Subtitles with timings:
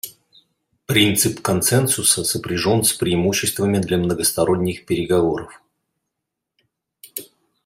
[0.87, 5.61] Принцип консенсуса сопряжен с преимуществами для многосторонних переговоров.